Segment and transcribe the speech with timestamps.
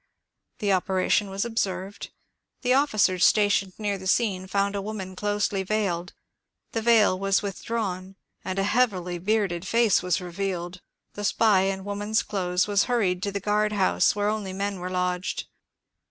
[0.57, 2.09] The operation was observed;
[2.63, 6.13] the officers stationed near the scene found a woman closely veiled;
[6.71, 10.81] the veil was withdrawn and a heavily bearded face revealed.
[11.13, 14.89] The spy in woman's clothes was hurried to the guard house where only men were
[14.89, 15.45] lodged.